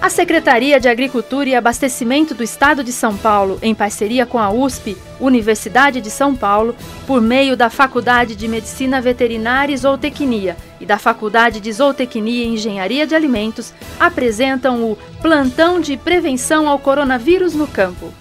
[0.00, 4.50] A Secretaria de Agricultura e Abastecimento do Estado de São Paulo, em parceria com a
[4.50, 6.76] USP, Universidade de São Paulo,
[7.06, 12.54] por meio da Faculdade de Medicina Veterinária e Zootecnia e da Faculdade de Zootecnia e
[12.54, 18.12] Engenharia de Alimentos, apresentam o Plantão de Prevenção ao Coronavírus no Campo.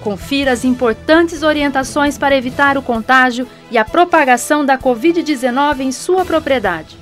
[0.00, 6.24] Confira as importantes orientações para evitar o contágio e a propagação da Covid-19 em sua
[6.24, 6.96] propriedade.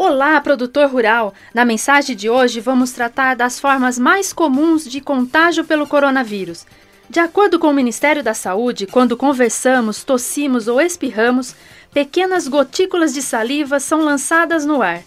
[0.00, 1.34] Olá, produtor rural!
[1.52, 6.64] Na mensagem de hoje vamos tratar das formas mais comuns de contágio pelo coronavírus.
[7.10, 11.52] De acordo com o Ministério da Saúde, quando conversamos, tossimos ou espirramos,
[11.92, 15.02] pequenas gotículas de saliva são lançadas no ar.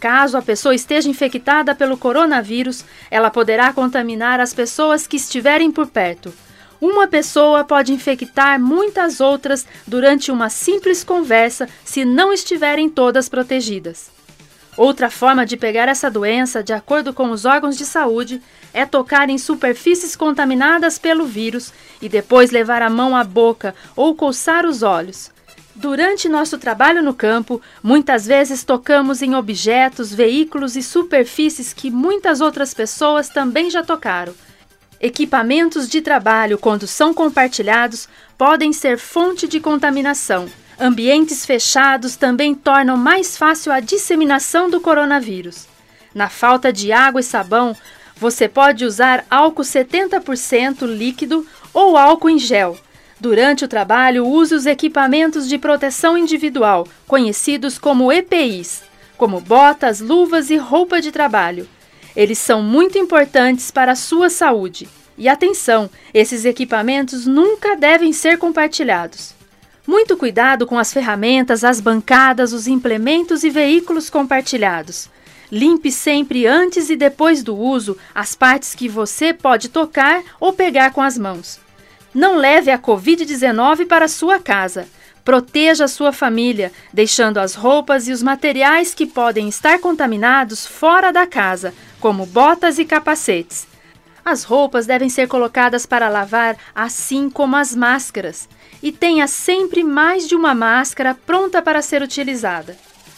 [0.00, 5.86] Caso a pessoa esteja infectada pelo coronavírus, ela poderá contaminar as pessoas que estiverem por
[5.86, 6.34] perto.
[6.80, 14.13] Uma pessoa pode infectar muitas outras durante uma simples conversa se não estiverem todas protegidas.
[14.76, 18.42] Outra forma de pegar essa doença, de acordo com os órgãos de saúde,
[18.72, 24.14] é tocar em superfícies contaminadas pelo vírus e depois levar a mão à boca ou
[24.16, 25.30] coçar os olhos.
[25.76, 32.40] Durante nosso trabalho no campo, muitas vezes tocamos em objetos, veículos e superfícies que muitas
[32.40, 34.34] outras pessoas também já tocaram.
[35.00, 40.48] Equipamentos de trabalho, quando são compartilhados, podem ser fonte de contaminação.
[40.78, 45.66] Ambientes fechados também tornam mais fácil a disseminação do coronavírus.
[46.12, 47.76] Na falta de água e sabão,
[48.16, 52.76] você pode usar álcool 70% líquido ou álcool em gel.
[53.20, 58.82] Durante o trabalho, use os equipamentos de proteção individual, conhecidos como EPIs,
[59.16, 61.68] como botas, luvas e roupa de trabalho.
[62.16, 64.88] Eles são muito importantes para a sua saúde.
[65.16, 69.33] E atenção, esses equipamentos nunca devem ser compartilhados.
[69.86, 75.10] Muito cuidado com as ferramentas, as bancadas, os implementos e veículos compartilhados.
[75.52, 80.90] Limpe sempre antes e depois do uso as partes que você pode tocar ou pegar
[80.92, 81.60] com as mãos.
[82.14, 84.88] Não leve a Covid-19 para sua casa.
[85.22, 91.12] Proteja a sua família, deixando as roupas e os materiais que podem estar contaminados fora
[91.12, 93.73] da casa, como botas e capacetes.
[94.24, 98.48] As roupas devem ser colocadas para lavar, assim como as máscaras,
[98.82, 102.74] e tenha sempre mais de uma máscara pronta para ser utilizada.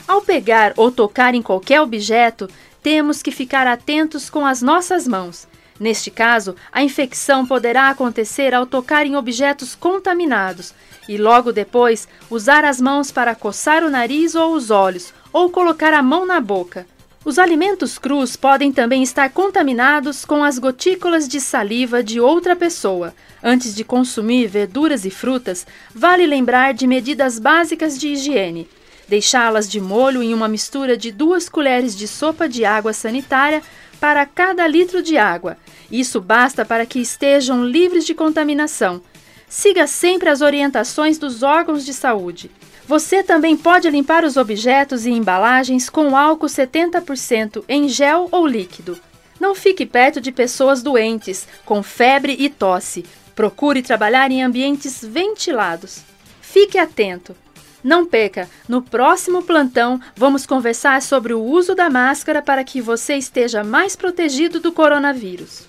[0.09, 2.49] Ao pegar ou tocar em qualquer objeto,
[2.83, 5.47] temos que ficar atentos com as nossas mãos.
[5.79, 10.75] Neste caso, a infecção poderá acontecer ao tocar em objetos contaminados
[11.09, 15.93] e logo depois usar as mãos para coçar o nariz ou os olhos ou colocar
[15.93, 16.87] a mão na boca.
[17.27, 23.13] Os alimentos crus podem também estar contaminados com as gotículas de saliva de outra pessoa.
[23.43, 28.69] Antes de consumir verduras e frutas, vale lembrar de medidas básicas de higiene.
[29.09, 33.61] Deixá-las de molho em uma mistura de duas colheres de sopa de água sanitária
[33.99, 35.59] para cada litro de água.
[35.91, 39.03] Isso basta para que estejam livres de contaminação.
[39.49, 42.53] Siga sempre as orientações dos órgãos de saúde.
[42.87, 48.97] Você também pode limpar os objetos e embalagens com álcool 70% em gel ou líquido.
[49.41, 53.05] Não fique perto de pessoas doentes, com febre e tosse.
[53.35, 56.03] Procure trabalhar em ambientes ventilados.
[56.41, 57.35] Fique atento.
[57.83, 63.17] Não perca, no próximo plantão vamos conversar sobre o uso da máscara para que você
[63.17, 65.65] esteja mais protegido do coronavírus.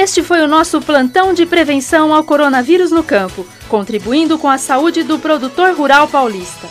[0.00, 5.02] Este foi o nosso plantão de prevenção ao coronavírus no campo, contribuindo com a saúde
[5.02, 6.68] do produtor rural paulista.